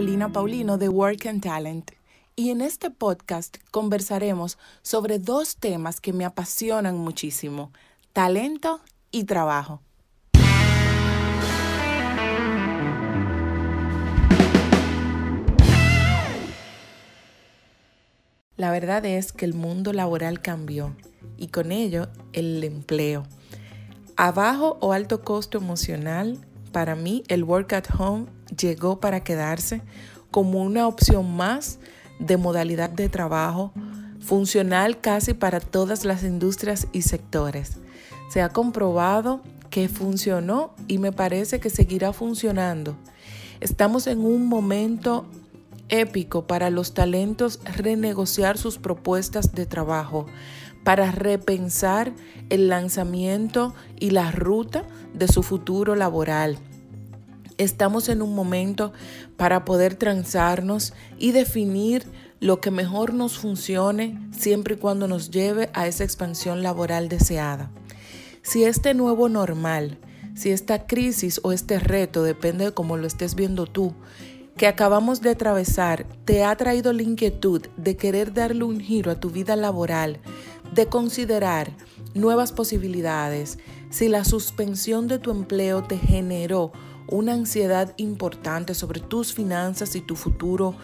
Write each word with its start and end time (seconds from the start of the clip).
Carolina 0.00 0.32
Paulino 0.32 0.78
de 0.78 0.88
Work 0.88 1.26
and 1.26 1.42
Talent 1.42 1.90
y 2.34 2.48
en 2.48 2.62
este 2.62 2.90
podcast 2.90 3.58
conversaremos 3.70 4.56
sobre 4.80 5.18
dos 5.18 5.56
temas 5.56 6.00
que 6.00 6.14
me 6.14 6.24
apasionan 6.24 6.96
muchísimo, 6.96 7.70
talento 8.14 8.80
y 9.10 9.24
trabajo. 9.24 9.82
La 18.56 18.70
verdad 18.70 19.04
es 19.04 19.32
que 19.32 19.44
el 19.44 19.52
mundo 19.52 19.92
laboral 19.92 20.40
cambió 20.40 20.96
y 21.36 21.48
con 21.48 21.72
ello 21.72 22.08
el 22.32 22.64
empleo. 22.64 23.26
A 24.16 24.32
bajo 24.32 24.78
o 24.80 24.94
alto 24.94 25.20
costo 25.20 25.58
emocional, 25.58 26.38
para 26.72 26.94
mí 26.94 27.22
el 27.28 27.44
work 27.44 27.74
at 27.74 27.84
home 27.98 28.39
llegó 28.56 29.00
para 29.00 29.22
quedarse 29.22 29.82
como 30.30 30.62
una 30.62 30.86
opción 30.86 31.36
más 31.36 31.78
de 32.18 32.36
modalidad 32.36 32.90
de 32.90 33.08
trabajo 33.08 33.72
funcional 34.20 35.00
casi 35.00 35.34
para 35.34 35.60
todas 35.60 36.04
las 36.04 36.22
industrias 36.22 36.86
y 36.92 37.02
sectores. 37.02 37.78
Se 38.30 38.42
ha 38.42 38.50
comprobado 38.50 39.40
que 39.70 39.88
funcionó 39.88 40.74
y 40.88 40.98
me 40.98 41.12
parece 41.12 41.60
que 41.60 41.70
seguirá 41.70 42.12
funcionando. 42.12 42.96
Estamos 43.60 44.06
en 44.06 44.20
un 44.20 44.46
momento 44.46 45.26
épico 45.88 46.46
para 46.46 46.70
los 46.70 46.94
talentos 46.94 47.60
renegociar 47.76 48.58
sus 48.58 48.78
propuestas 48.78 49.52
de 49.52 49.66
trabajo, 49.66 50.26
para 50.84 51.10
repensar 51.10 52.12
el 52.48 52.68
lanzamiento 52.68 53.74
y 53.98 54.10
la 54.10 54.30
ruta 54.30 54.84
de 55.12 55.28
su 55.28 55.42
futuro 55.42 55.94
laboral. 55.94 56.58
Estamos 57.60 58.08
en 58.08 58.22
un 58.22 58.34
momento 58.34 58.90
para 59.36 59.66
poder 59.66 59.94
transarnos 59.94 60.94
y 61.18 61.32
definir 61.32 62.06
lo 62.40 62.58
que 62.58 62.70
mejor 62.70 63.12
nos 63.12 63.36
funcione 63.36 64.18
siempre 64.32 64.76
y 64.76 64.78
cuando 64.78 65.06
nos 65.06 65.30
lleve 65.30 65.68
a 65.74 65.86
esa 65.86 66.02
expansión 66.02 66.62
laboral 66.62 67.10
deseada. 67.10 67.70
Si 68.40 68.64
este 68.64 68.94
nuevo 68.94 69.28
normal, 69.28 69.98
si 70.34 70.52
esta 70.52 70.86
crisis 70.86 71.38
o 71.42 71.52
este 71.52 71.78
reto, 71.78 72.22
depende 72.22 72.64
de 72.64 72.72
cómo 72.72 72.96
lo 72.96 73.06
estés 73.06 73.34
viendo 73.34 73.66
tú, 73.66 73.92
que 74.56 74.66
acabamos 74.66 75.20
de 75.20 75.28
atravesar 75.28 76.06
te 76.24 76.44
ha 76.44 76.56
traído 76.56 76.94
la 76.94 77.02
inquietud 77.02 77.66
de 77.76 77.94
querer 77.94 78.32
darle 78.32 78.64
un 78.64 78.80
giro 78.80 79.10
a 79.10 79.20
tu 79.20 79.28
vida 79.28 79.54
laboral, 79.54 80.18
de 80.74 80.86
considerar 80.86 81.72
nuevas 82.14 82.52
posibilidades, 82.52 83.58
si 83.90 84.08
la 84.08 84.24
suspensión 84.24 85.08
de 85.08 85.18
tu 85.18 85.30
empleo 85.30 85.82
te 85.82 85.98
generó 85.98 86.72
una 87.08 87.32
ansiedad 87.32 87.92
importante 87.96 88.74
sobre 88.74 89.00
tus 89.00 89.34
finanzas 89.34 89.96
y 89.96 90.00
tu 90.00 90.14
futuro 90.14 90.76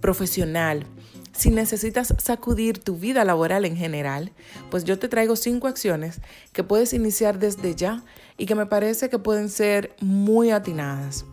profesional, 0.00 0.86
si 1.32 1.50
necesitas 1.50 2.14
sacudir 2.18 2.78
tu 2.78 2.96
vida 2.96 3.24
laboral 3.24 3.64
en 3.64 3.76
general, 3.76 4.32
pues 4.70 4.84
yo 4.84 4.98
te 4.98 5.08
traigo 5.08 5.34
cinco 5.34 5.66
acciones 5.66 6.20
que 6.52 6.62
puedes 6.62 6.92
iniciar 6.92 7.38
desde 7.38 7.74
ya 7.74 8.04
y 8.36 8.46
que 8.46 8.54
me 8.54 8.66
parece 8.66 9.08
que 9.08 9.18
pueden 9.18 9.48
ser 9.48 9.96
muy 10.00 10.50
atinadas. 10.50 11.24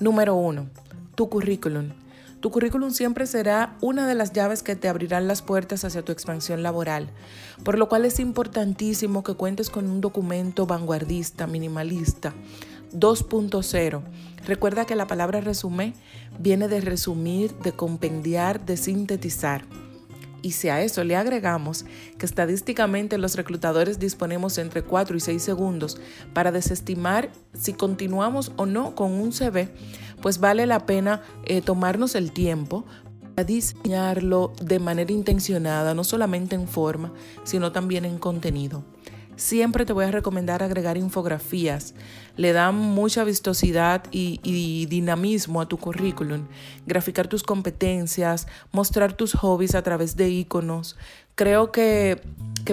Número 0.00 0.34
uno, 0.34 0.68
tu 1.14 1.28
currículum. 1.28 1.92
Tu 2.44 2.50
currículum 2.50 2.90
siempre 2.90 3.26
será 3.26 3.74
una 3.80 4.06
de 4.06 4.14
las 4.14 4.34
llaves 4.34 4.62
que 4.62 4.76
te 4.76 4.90
abrirán 4.90 5.26
las 5.26 5.40
puertas 5.40 5.82
hacia 5.82 6.04
tu 6.04 6.12
expansión 6.12 6.62
laboral, 6.62 7.08
por 7.64 7.78
lo 7.78 7.88
cual 7.88 8.04
es 8.04 8.20
importantísimo 8.20 9.24
que 9.24 9.32
cuentes 9.32 9.70
con 9.70 9.88
un 9.88 10.02
documento 10.02 10.66
vanguardista, 10.66 11.46
minimalista, 11.46 12.34
2.0. 12.92 14.02
Recuerda 14.44 14.84
que 14.84 14.94
la 14.94 15.06
palabra 15.06 15.40
resumen 15.40 15.94
viene 16.38 16.68
de 16.68 16.82
resumir, 16.82 17.54
de 17.60 17.72
compendiar, 17.72 18.62
de 18.66 18.76
sintetizar. 18.76 19.64
Y 20.44 20.50
si 20.50 20.68
a 20.68 20.82
eso 20.82 21.02
le 21.04 21.16
agregamos 21.16 21.86
que 22.18 22.26
estadísticamente 22.26 23.16
los 23.16 23.34
reclutadores 23.34 23.98
disponemos 23.98 24.58
entre 24.58 24.82
4 24.82 25.16
y 25.16 25.20
6 25.20 25.42
segundos 25.42 25.98
para 26.34 26.52
desestimar 26.52 27.32
si 27.54 27.72
continuamos 27.72 28.52
o 28.56 28.66
no 28.66 28.94
con 28.94 29.12
un 29.12 29.32
CV, 29.32 29.70
pues 30.20 30.40
vale 30.40 30.66
la 30.66 30.84
pena 30.84 31.22
eh, 31.46 31.62
tomarnos 31.62 32.14
el 32.14 32.30
tiempo 32.30 32.84
para 33.34 33.46
diseñarlo 33.46 34.52
de 34.60 34.78
manera 34.80 35.12
intencionada, 35.12 35.94
no 35.94 36.04
solamente 36.04 36.54
en 36.54 36.68
forma, 36.68 37.14
sino 37.44 37.72
también 37.72 38.04
en 38.04 38.18
contenido. 38.18 38.84
Siempre 39.36 39.84
te 39.84 39.92
voy 39.92 40.04
a 40.04 40.10
recomendar 40.10 40.62
agregar 40.62 40.96
infografías. 40.96 41.94
Le 42.36 42.52
dan 42.52 42.76
mucha 42.76 43.24
vistosidad 43.24 44.04
y, 44.10 44.86
dinamismo 44.86 45.60
a 45.60 45.66
tu 45.66 45.76
currículum. 45.76 46.46
Graficar 46.86 47.26
tus 47.26 47.42
competencias, 47.42 48.46
mostrar 48.72 49.12
tus 49.12 49.34
hobbies 49.34 49.74
a 49.74 49.82
través 49.82 50.16
de 50.16 50.30
iconos. 50.30 50.96
Creo 51.34 51.72
que, 51.72 52.20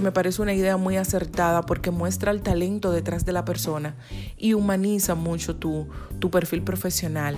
me 0.02 0.12
parece 0.12 0.42
una 0.42 0.54
idea 0.54 0.78
muy 0.78 0.98
acertada 0.98 1.64
porque 1.64 1.92
muestra 1.92 2.32
el 2.32 2.42
talento 2.42 2.92
detrás 2.92 3.26
de 3.26 3.34
la 3.34 3.44
persona 3.44 3.96
y 4.38 4.54
humaniza 4.54 5.16
mucho 5.16 5.56
tu, 5.56 5.88
tu 6.20 6.30
perfil 6.30 6.62
profesional. 6.62 7.38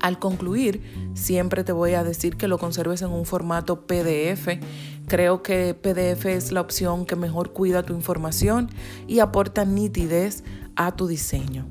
Al 0.00 0.18
concluir, 0.18 0.82
siempre 1.14 1.62
te 1.62 1.72
voy 1.72 1.92
a 1.92 2.02
decir 2.02 2.36
que 2.36 2.48
lo 2.48 2.58
conserves 2.58 3.02
en 3.02 3.10
un 3.10 3.26
formato 3.26 3.86
PDF. 3.86 4.58
Creo 5.06 5.42
que 5.42 5.74
PDF 5.74 6.26
es 6.26 6.52
la 6.52 6.62
opción 6.62 7.04
que 7.04 7.16
mejor 7.16 7.52
cuida 7.52 7.82
tu 7.82 7.94
información 7.94 8.70
y 9.06 9.18
aporta 9.18 9.64
nitidez 9.64 10.42
a 10.76 10.96
tu 10.96 11.06
diseño. 11.06 11.66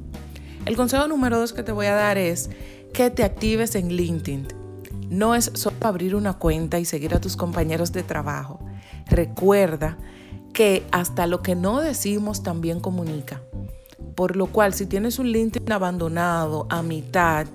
El 0.66 0.76
consejo 0.76 1.08
número 1.08 1.40
dos 1.40 1.54
que 1.54 1.64
te 1.64 1.72
voy 1.72 1.88
a 1.88 1.96
dar 1.96 2.18
es 2.18 2.52
que 2.94 3.10
te 3.10 3.24
actives 3.24 3.74
en 3.76 3.90
LinkedIn. 3.90 4.48
No 5.10 5.34
es 5.34 5.52
solo 5.56 5.78
abrir 5.82 6.16
una 6.16 6.34
cuenta 6.34 6.78
y 6.80 6.86
seguir 6.86 7.16
a 7.16 7.22
tus 7.22 7.36
compañeros 7.36 7.92
de 7.92 8.04
trabajo. 8.04 8.60
Recuerda 9.08 9.98
que 10.54 10.86
hasta 10.92 11.26
lo 11.26 11.42
que 11.42 11.56
no 11.56 11.82
decimos 11.82 12.44
también 12.44 12.80
comunica. 12.80 13.42
Por 14.20 14.36
lo 14.36 14.48
cual, 14.48 14.74
si 14.74 14.86
tienes 14.86 15.18
un 15.18 15.32
LinkedIn 15.32 15.72
abandonado 15.72 16.68
a 16.70 16.84
mitad, 16.84 17.48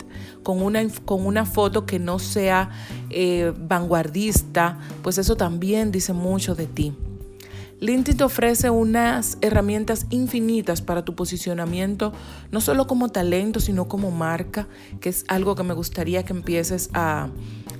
con 0.43 0.63
una, 0.63 0.83
con 1.05 1.27
una 1.27 1.45
foto 1.45 1.85
que 1.85 1.99
no 1.99 2.19
sea 2.19 2.71
eh, 3.11 3.53
vanguardista, 3.55 4.79
pues 5.03 5.19
eso 5.19 5.37
también 5.37 5.93
dice 5.93 6.15
mucho 6.15 6.55
de 6.55 6.67
ti. 6.67 6.95
LinkedIn 7.81 8.17
te 8.17 8.25
ofrece 8.25 8.71
unas 8.71 9.37
herramientas 9.43 10.07
infinitas 10.09 10.81
para 10.81 11.05
tu 11.05 11.15
posicionamiento, 11.15 12.15
no 12.51 12.63
solo 12.63 12.87
como 12.87 13.11
talento, 13.11 13.61
sino 13.61 13.87
como 13.87 14.11
marca, 14.11 14.67
que 15.03 15.11
es 15.11 15.27
algo 15.29 15.57
que 15.57 15.65
me 15.65 15.75
gustaría 15.75 16.23
que 16.23 16.33
empieces 16.33 16.89
a, 16.95 17.29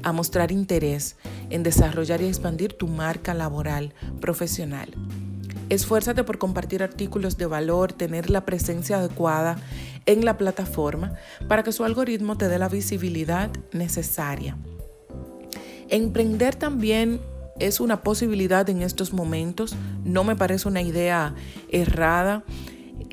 a 0.03 0.13
mostrar 0.13 0.53
interés 0.53 1.17
en 1.49 1.63
desarrollar 1.63 2.21
y 2.21 2.27
expandir 2.27 2.75
tu 2.75 2.87
marca 2.87 3.33
laboral, 3.33 3.95
profesional. 4.21 4.91
Esfuérzate 5.69 6.25
por 6.25 6.39
compartir 6.39 6.83
artículos 6.83 7.37
de 7.39 7.47
valor, 7.47 7.93
tener 7.93 8.31
la 8.31 8.45
presencia 8.45 8.99
adecuada 8.99 9.57
en 10.07 10.25
la 10.25 10.37
plataforma 10.37 11.15
para 11.49 11.63
que 11.63 11.73
su 11.73 11.85
algoritmo 11.85 12.37
te 12.37 12.49
dé 12.49 12.59
la 12.59 12.69
visibilidad 12.69 13.51
necesaria. 13.73 14.57
Emprender 15.89 16.55
también 16.55 17.21
es 17.59 17.81
una 17.81 18.03
posibilidad 18.03 18.69
en 18.69 18.83
estos 18.83 19.13
momentos, 19.13 19.77
no 20.05 20.25
me 20.25 20.37
parece 20.37 20.69
una 20.69 20.83
idea 20.83 21.35
errada. 21.71 22.45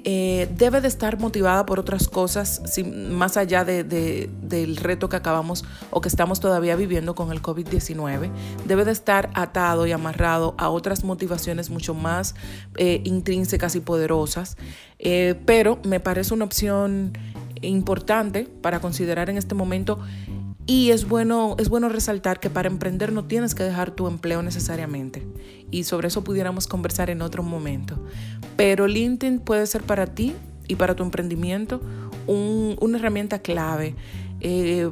Eh, 0.03 0.49
debe 0.57 0.81
de 0.81 0.87
estar 0.87 1.19
motivada 1.19 1.65
por 1.65 1.79
otras 1.79 2.07
cosas, 2.07 2.61
más 2.83 3.37
allá 3.37 3.63
del 3.63 4.77
reto 4.77 5.09
que 5.09 5.15
acabamos 5.15 5.63
o 5.91 6.01
que 6.01 6.09
estamos 6.09 6.39
todavía 6.39 6.75
viviendo 6.75 7.13
con 7.13 7.31
el 7.31 7.41
COVID-19. 7.41 8.31
Debe 8.65 8.85
de 8.85 8.91
estar 8.91 9.29
atado 9.33 9.85
y 9.85 9.91
amarrado 9.91 10.55
a 10.57 10.69
otras 10.69 11.03
motivaciones 11.03 11.69
mucho 11.69 11.93
más 11.93 12.35
eh, 12.77 13.01
intrínsecas 13.03 13.75
y 13.75 13.79
poderosas, 13.79 14.57
eh, 14.97 15.35
pero 15.45 15.79
me 15.83 15.99
parece 15.99 16.33
una 16.33 16.45
opción 16.45 17.13
importante 17.61 18.47
para 18.61 18.79
considerar 18.79 19.29
en 19.29 19.37
este 19.37 19.53
momento 19.53 19.99
y 20.67 20.91
es 20.91 21.07
bueno, 21.07 21.55
es 21.57 21.69
bueno 21.69 21.89
resaltar 21.89 22.39
que 22.39 22.49
para 22.49 22.67
emprender 22.67 23.11
no 23.11 23.25
tienes 23.25 23.55
que 23.55 23.63
dejar 23.63 23.91
tu 23.91 24.07
empleo 24.07 24.41
necesariamente. 24.41 25.25
Y 25.71 25.83
sobre 25.83 26.09
eso 26.09 26.23
pudiéramos 26.23 26.67
conversar 26.67 27.09
en 27.09 27.21
otro 27.21 27.43
momento. 27.43 27.97
Pero 28.57 28.87
LinkedIn 28.87 29.39
puede 29.39 29.65
ser 29.65 29.83
para 29.83 30.07
ti 30.07 30.35
y 30.67 30.75
para 30.75 30.95
tu 30.95 31.03
emprendimiento 31.03 31.81
una 32.27 32.97
herramienta 32.97 33.39
clave. 33.39 33.95
Eh, 34.39 34.89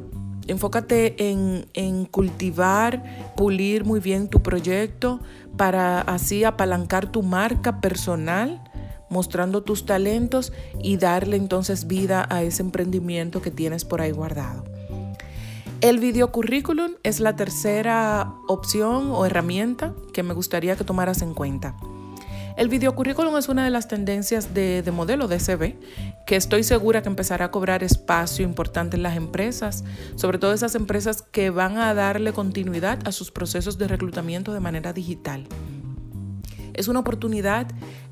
enfócate 0.47 1.29
en, 1.29 1.65
en, 1.73 2.05
cultivar, 2.05 3.33
pulir 3.37 3.85
muy 3.85 3.99
bien 3.99 4.27
tu 4.27 4.41
proyecto 4.41 5.21
para 5.55 6.01
así 6.01 6.43
apalancar 6.43 7.11
tu 7.11 7.21
marca 7.21 7.79
personal, 7.79 8.61
mostrando 9.09 9.63
tus 9.63 9.85
talentos 9.85 10.51
y 10.81 10.97
darle 10.97 11.37
entonces 11.37 11.87
vida 11.87 12.25
a 12.29 12.41
ese 12.41 12.63
emprendimiento 12.63 13.41
que 13.41 13.51
tienes 13.51 13.85
por 13.85 14.01
ahí 14.01 14.11
guardado. 14.11 14.63
El 15.81 15.99
video 15.99 16.29
currículum 16.33 16.91
es 17.03 17.21
la 17.21 17.37
tercera 17.37 18.33
opción 18.49 19.11
o 19.11 19.25
herramienta 19.25 19.93
que 20.11 20.23
me 20.23 20.33
gustaría 20.33 20.75
que 20.75 20.83
tomaras 20.83 21.21
en 21.21 21.33
cuenta. 21.33 21.77
El 22.57 22.67
videocurrículum 22.67 23.37
es 23.37 23.47
una 23.47 23.63
de 23.63 23.69
las 23.69 23.87
tendencias 23.87 24.53
de, 24.53 24.81
de 24.81 24.91
modelo 24.91 25.29
DCB 25.29 25.75
que 26.27 26.35
estoy 26.35 26.63
segura 26.65 27.01
que 27.01 27.07
empezará 27.07 27.45
a 27.45 27.51
cobrar 27.51 27.81
espacio 27.81 28.43
importante 28.43 28.97
en 28.97 29.03
las 29.03 29.15
empresas, 29.15 29.85
sobre 30.15 30.37
todo 30.37 30.51
esas 30.51 30.75
empresas 30.75 31.21
que 31.21 31.49
van 31.49 31.77
a 31.77 31.93
darle 31.93 32.33
continuidad 32.33 32.99
a 33.07 33.13
sus 33.13 33.31
procesos 33.31 33.77
de 33.77 33.87
reclutamiento 33.87 34.53
de 34.53 34.59
manera 34.59 34.91
digital. 34.91 35.47
Es 36.73 36.89
una 36.89 36.99
oportunidad 36.99 37.67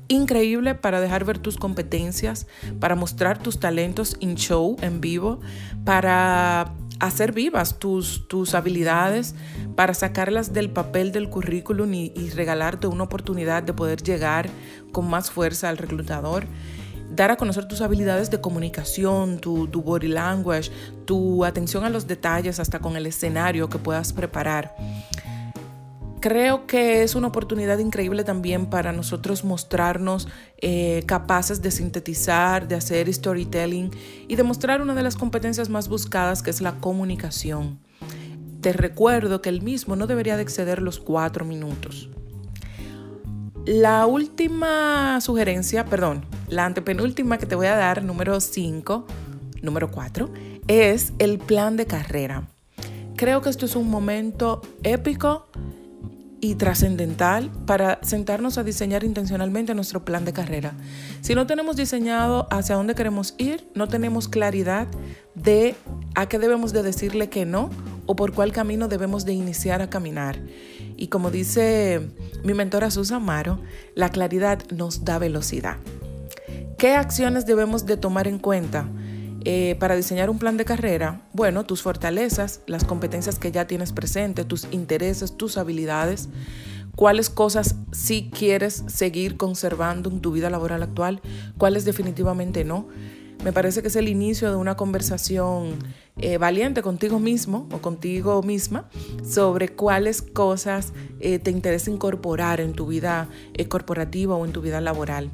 increíble 0.08 0.74
para 0.74 1.02
dejar 1.02 1.26
ver 1.26 1.38
tus 1.38 1.58
competencias, 1.58 2.46
para 2.80 2.94
mostrar 2.94 3.38
tus 3.38 3.60
talentos 3.60 4.16
en 4.20 4.36
show, 4.36 4.76
en 4.80 5.02
vivo, 5.02 5.40
para 5.84 6.72
hacer 7.00 7.32
vivas 7.32 7.78
tus, 7.78 8.26
tus 8.28 8.54
habilidades 8.54 9.34
para 9.76 9.94
sacarlas 9.94 10.52
del 10.52 10.70
papel 10.70 11.12
del 11.12 11.28
currículum 11.28 11.92
y, 11.94 12.30
regalarte 12.34 12.86
una 12.86 13.04
oportunidad 13.04 13.62
de 13.62 13.72
poder 13.72 14.02
llegar 14.02 14.48
con 14.92 15.08
más 15.08 15.30
fuerza 15.30 15.68
al 15.68 15.78
reclutador 15.78 16.46
dar 17.10 17.30
a 17.30 17.36
conocer 17.36 17.66
tus 17.66 17.80
habilidades 17.80 18.30
de 18.30 18.40
comunicación, 18.40 19.38
tu, 19.40 19.66
tu, 19.66 19.82
body 19.82 20.08
language, 20.08 20.70
tu 21.04 21.44
atención 21.44 21.84
a 21.84 21.90
los 21.90 22.06
detalles, 22.06 22.60
hasta 22.60 22.78
con 22.78 22.96
el 22.96 23.06
escenario 23.06 23.68
que 23.68 23.78
puedas 23.78 24.12
preparar. 24.12 24.76
Creo 26.20 26.66
que 26.66 27.04
es 27.04 27.14
una 27.14 27.28
oportunidad 27.28 27.78
increíble 27.78 28.24
también 28.24 28.66
para 28.66 28.92
nosotros 28.92 29.44
mostrarnos 29.44 30.26
eh, 30.60 31.04
capaces 31.06 31.62
de 31.62 31.70
sintetizar, 31.70 32.66
de 32.66 32.74
hacer 32.74 33.12
storytelling 33.12 33.90
y 34.26 34.34
demostrar 34.34 34.82
una 34.82 34.94
de 34.94 35.04
las 35.04 35.16
competencias 35.16 35.68
más 35.68 35.88
buscadas 35.88 36.42
que 36.42 36.50
es 36.50 36.60
la 36.60 36.80
comunicación. 36.80 37.78
Te 38.60 38.72
recuerdo 38.72 39.40
que 39.40 39.48
el 39.48 39.62
mismo 39.62 39.94
no 39.94 40.08
debería 40.08 40.36
de 40.36 40.42
exceder 40.42 40.82
los 40.82 40.98
cuatro 40.98 41.44
minutos. 41.44 42.08
La 43.64 44.06
última 44.06 45.20
sugerencia, 45.20 45.84
perdón, 45.84 46.24
la 46.48 46.64
antepenúltima 46.64 47.38
que 47.38 47.46
te 47.46 47.54
voy 47.54 47.66
a 47.66 47.76
dar, 47.76 48.02
número 48.02 48.40
5, 48.40 49.06
número 49.62 49.90
4, 49.90 50.30
es 50.66 51.12
el 51.18 51.38
plan 51.38 51.76
de 51.76 51.86
carrera. 51.86 52.48
Creo 53.14 53.42
que 53.42 53.50
esto 53.50 53.66
es 53.66 53.76
un 53.76 53.88
momento 53.88 54.62
épico 54.82 55.46
y 56.40 56.54
trascendental 56.54 57.50
para 57.66 57.98
sentarnos 58.02 58.58
a 58.58 58.64
diseñar 58.64 59.04
intencionalmente 59.04 59.74
nuestro 59.74 60.04
plan 60.04 60.24
de 60.24 60.32
carrera. 60.32 60.74
Si 61.20 61.34
no 61.34 61.46
tenemos 61.46 61.76
diseñado 61.76 62.46
hacia 62.50 62.76
dónde 62.76 62.94
queremos 62.94 63.34
ir, 63.38 63.68
no 63.74 63.88
tenemos 63.88 64.28
claridad 64.28 64.86
de 65.34 65.74
a 66.14 66.28
qué 66.28 66.38
debemos 66.38 66.72
de 66.72 66.82
decirle 66.82 67.28
que 67.28 67.44
no 67.44 67.70
o 68.06 68.16
por 68.16 68.32
cuál 68.32 68.52
camino 68.52 68.88
debemos 68.88 69.24
de 69.24 69.32
iniciar 69.32 69.82
a 69.82 69.90
caminar. 69.90 70.38
Y 70.96 71.08
como 71.08 71.30
dice 71.30 72.08
mi 72.44 72.54
mentora 72.54 72.90
Susan 72.90 73.22
Amaro, 73.22 73.60
la 73.94 74.10
claridad 74.10 74.60
nos 74.70 75.04
da 75.04 75.18
velocidad. 75.18 75.76
¿Qué 76.78 76.94
acciones 76.94 77.44
debemos 77.44 77.86
de 77.86 77.96
tomar 77.96 78.28
en 78.28 78.38
cuenta? 78.38 78.88
Eh, 79.50 79.76
para 79.78 79.96
diseñar 79.96 80.28
un 80.28 80.38
plan 80.38 80.58
de 80.58 80.66
carrera, 80.66 81.22
bueno, 81.32 81.64
tus 81.64 81.80
fortalezas, 81.80 82.60
las 82.66 82.84
competencias 82.84 83.38
que 83.38 83.50
ya 83.50 83.66
tienes 83.66 83.94
presente, 83.94 84.44
tus 84.44 84.68
intereses, 84.72 85.38
tus 85.38 85.56
habilidades, 85.56 86.28
cuáles 86.94 87.30
cosas 87.30 87.76
sí 87.90 88.30
quieres 88.30 88.84
seguir 88.88 89.38
conservando 89.38 90.10
en 90.10 90.20
tu 90.20 90.32
vida 90.32 90.50
laboral 90.50 90.82
actual, 90.82 91.22
cuáles 91.56 91.86
definitivamente 91.86 92.62
no. 92.62 92.88
Me 93.42 93.54
parece 93.54 93.80
que 93.80 93.88
es 93.88 93.96
el 93.96 94.08
inicio 94.08 94.50
de 94.50 94.56
una 94.56 94.76
conversación 94.76 95.78
eh, 96.18 96.36
valiente 96.36 96.82
contigo 96.82 97.18
mismo 97.18 97.70
o 97.72 97.78
contigo 97.78 98.42
misma 98.42 98.90
sobre 99.26 99.70
cuáles 99.70 100.20
cosas 100.20 100.92
eh, 101.20 101.38
te 101.38 101.50
interesa 101.50 101.90
incorporar 101.90 102.60
en 102.60 102.74
tu 102.74 102.86
vida 102.86 103.30
corporativa 103.70 104.36
o 104.36 104.44
en 104.44 104.52
tu 104.52 104.60
vida 104.60 104.82
laboral. 104.82 105.30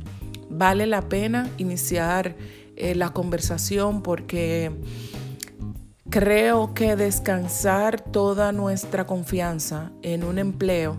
Vale 0.51 0.87
la 0.87 1.09
pena 1.09 1.51
iniciar 1.59 2.37
eh, 2.77 2.95
la 2.95 3.11
conversación 3.11 4.03
porque 4.03 4.73
creo 6.11 6.75
que 6.75 6.97
descansar 6.97 8.01
toda 8.01 8.53
nuestra 8.53 9.07
confianza 9.07 9.93
en 10.03 10.25
un 10.25 10.39
empleo, 10.39 10.97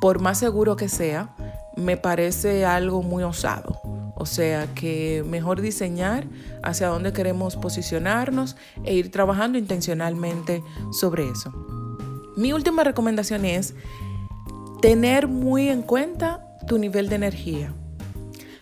por 0.00 0.20
más 0.20 0.38
seguro 0.38 0.76
que 0.76 0.88
sea, 0.88 1.34
me 1.76 1.96
parece 1.96 2.64
algo 2.64 3.02
muy 3.02 3.22
osado. 3.22 3.80
O 4.16 4.26
sea 4.26 4.72
que 4.74 5.24
mejor 5.28 5.60
diseñar 5.60 6.26
hacia 6.62 6.88
dónde 6.88 7.12
queremos 7.12 7.56
posicionarnos 7.56 8.56
e 8.84 8.94
ir 8.94 9.10
trabajando 9.10 9.58
intencionalmente 9.58 10.62
sobre 10.92 11.28
eso. 11.28 11.52
Mi 12.36 12.52
última 12.52 12.84
recomendación 12.84 13.44
es 13.44 13.74
tener 14.80 15.28
muy 15.28 15.68
en 15.68 15.82
cuenta 15.82 16.46
tu 16.66 16.78
nivel 16.78 17.08
de 17.08 17.16
energía. 17.16 17.74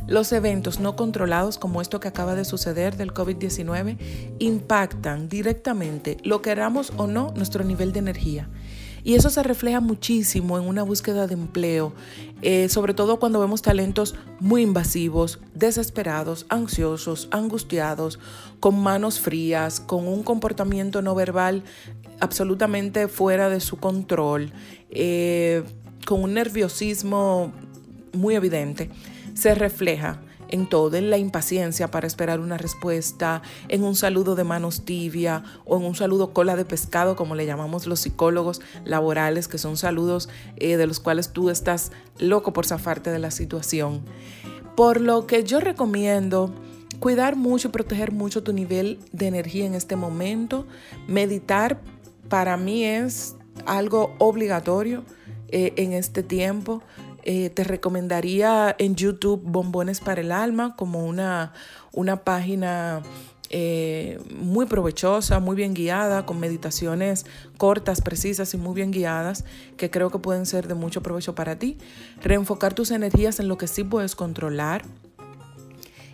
Los 0.09 0.33
eventos 0.33 0.81
no 0.81 0.97
controlados 0.97 1.59
como 1.59 1.81
esto 1.81 2.01
que 2.01 2.09
acaba 2.09 2.35
de 2.35 2.45
suceder 2.45 2.97
del 2.97 3.15
COVID-19 3.15 3.97
impactan 4.41 5.29
directamente, 5.29 6.17
lo 6.25 6.43
queramos 6.43 6.93
o 6.97 7.07
no, 7.07 7.33
nuestro 7.37 7.63
nivel 7.63 7.93
de 7.93 8.01
energía. 8.01 8.49
Y 9.05 9.15
eso 9.15 9.31
se 9.31 9.43
refleja 9.43 9.81
muchísimo 9.81 10.59
en 10.59 10.67
una 10.67 10.83
búsqueda 10.83 11.27
de 11.27 11.35
empleo, 11.35 11.93
eh, 12.41 12.69
sobre 12.69 12.95
todo 12.95 13.19
cuando 13.19 13.41
vemos 13.41 13.63
talentos 13.63 14.15
muy 14.39 14.63
invasivos, 14.63 15.41
desesperados, 15.55 16.47
ansiosos, 16.49 17.29
angustiados, 17.31 18.19
con 18.61 18.81
manos 18.81 19.21
frías, 19.21 19.81
con 19.81 20.07
un 20.07 20.23
comportamiento 20.23 21.03
no 21.03 21.15
verbal 21.15 21.65
absolutamente 22.21 23.09
fuera 23.09 23.49
de 23.49 23.61
su 23.61 23.79
control, 23.79 24.53
eh, 24.91 25.65
con 26.07 26.23
un 26.23 26.35
nerviosismo 26.35 27.53
muy 28.13 28.35
evidente 28.35 28.91
se 29.35 29.55
refleja 29.55 30.21
en 30.49 30.69
todo, 30.69 30.97
en 30.97 31.09
la 31.09 31.17
impaciencia 31.17 31.91
para 31.91 32.07
esperar 32.07 32.39
una 32.39 32.59
respuesta, 32.59 33.43
en 33.69 33.83
un 33.83 33.97
saludo 33.97 34.37
de 34.37 34.45
manos 34.45 34.85
tibia 34.85 35.43
o 35.65 35.79
en 35.79 35.85
un 35.85 35.95
saludo 35.95 36.35
cola 36.35 36.57
de 36.57 36.67
pescado, 36.67 37.17
como 37.17 37.35
le 37.35 37.47
llamamos 37.47 37.87
los 37.87 38.01
psicólogos 38.01 38.61
laborales, 38.85 39.49
que 39.49 39.57
son 39.57 39.79
saludos 39.79 40.29
eh, 40.57 40.77
de 40.77 40.87
los 40.87 41.01
cuales 41.01 41.33
tú 41.33 41.49
estás 41.49 41.91
loco 42.19 42.53
por 42.53 42.67
zafarte 42.67 43.11
de 43.11 43.19
la 43.19 43.31
situación. 43.31 44.03
Por 44.77 45.01
lo 45.01 45.27
que 45.27 45.43
yo 45.43 45.59
recomiendo 45.59 46.55
cuidar 47.03 47.35
mucho 47.35 47.69
y 47.69 47.71
proteger 47.73 48.13
mucho 48.13 48.43
tu 48.43 48.53
nivel 48.53 48.99
de 49.13 49.27
energía 49.27 49.67
en 49.67 49.75
este 49.75 49.97
momento. 49.97 50.67
Meditar 51.09 51.81
para 52.29 52.57
mí 52.57 52.85
es 52.85 53.37
algo 53.67 54.15
obligatorio 54.19 55.03
eh, 55.49 55.73
en 55.77 55.93
este 55.93 56.23
tiempo. 56.23 56.83
Eh, 57.25 57.51
te 57.51 57.65
recomendaría 57.65 58.75
en 58.79 58.95
YouTube 58.97 59.43
Bombones 59.45 60.01
para 60.01 60.21
el 60.21 60.33
Alma 60.33 60.75
como 60.77 61.05
una, 61.05 61.53
una 61.93 62.25
página 62.25 63.03
eh, 63.55 64.19
muy 64.35 64.65
provechosa, 64.65 65.39
muy 65.39 65.55
bien 65.55 65.75
guiada, 65.75 66.25
con 66.25 66.41
meditaciones 66.41 67.27
cortas, 67.59 68.01
precisas 68.01 68.55
y 68.55 68.57
muy 68.57 68.75
bien 68.75 68.91
guiadas, 68.91 69.45
que 69.77 69.91
creo 69.91 70.11
que 70.11 70.19
pueden 70.19 70.47
ser 70.47 70.69
de 70.69 70.75
mucho 70.75 71.03
provecho 71.03 71.35
para 71.35 71.59
ti. 71.59 71.77
Reenfocar 72.23 72.73
tus 72.73 72.91
energías 72.91 73.41
en 73.41 73.49
lo 73.49 73.59
que 73.59 73.67
sí 73.67 73.85
puedes 73.85 74.17
controlar 74.17 74.85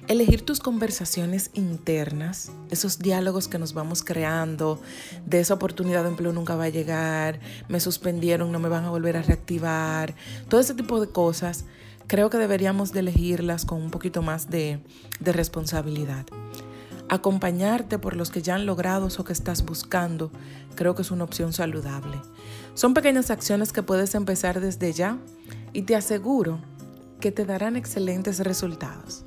elegir 0.08 0.42
tus 0.42 0.58
conversaciones 0.58 1.50
internas, 1.52 2.50
esos 2.70 2.98
diálogos 2.98 3.46
que 3.46 3.58
nos 3.58 3.74
vamos 3.74 4.02
creando, 4.02 4.80
de 5.26 5.40
esa 5.40 5.54
oportunidad 5.54 6.02
de 6.02 6.08
empleo 6.08 6.32
nunca 6.32 6.56
va 6.56 6.64
a 6.64 6.68
llegar, 6.70 7.40
me 7.68 7.78
suspendieron, 7.78 8.50
no 8.50 8.58
me 8.58 8.70
van 8.70 8.86
a 8.86 8.90
volver 8.90 9.18
a 9.18 9.22
reactivar, 9.22 10.14
todo 10.48 10.60
ese 10.60 10.74
tipo 10.74 10.98
de 10.98 11.08
cosas, 11.08 11.66
creo 12.06 12.30
que 12.30 12.38
deberíamos 12.38 12.92
de 12.92 13.00
elegirlas 13.00 13.66
con 13.66 13.82
un 13.82 13.90
poquito 13.90 14.22
más 14.22 14.48
de, 14.48 14.80
de 15.20 15.32
responsabilidad. 15.32 16.24
Acompañarte 17.10 17.98
por 17.98 18.16
los 18.16 18.30
que 18.30 18.42
ya 18.42 18.54
han 18.54 18.66
logrado 18.66 19.08
eso 19.08 19.24
que 19.24 19.32
estás 19.34 19.64
buscando, 19.64 20.30
creo 20.74 20.94
que 20.94 21.02
es 21.02 21.10
una 21.10 21.24
opción 21.24 21.52
saludable. 21.52 22.18
Son 22.72 22.94
pequeñas 22.94 23.30
acciones 23.30 23.72
que 23.72 23.82
puedes 23.82 24.14
empezar 24.14 24.60
desde 24.60 24.92
ya 24.92 25.18
y 25.74 25.82
te 25.82 25.96
aseguro 25.96 26.60
que 27.20 27.32
te 27.32 27.44
darán 27.44 27.76
excelentes 27.76 28.40
resultados. 28.40 29.24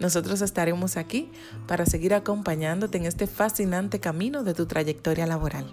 Nosotros 0.00 0.42
estaremos 0.42 0.96
aquí 0.96 1.30
para 1.66 1.86
seguir 1.86 2.14
acompañándote 2.14 2.98
en 2.98 3.06
este 3.06 3.26
fascinante 3.26 3.98
camino 4.00 4.44
de 4.44 4.54
tu 4.54 4.66
trayectoria 4.66 5.26
laboral. 5.26 5.72